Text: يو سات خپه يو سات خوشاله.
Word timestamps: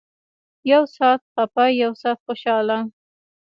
يو 0.71 0.83
سات 0.95 1.21
خپه 1.31 1.63
يو 1.81 1.91
سات 2.01 2.17
خوشاله. 2.25 2.77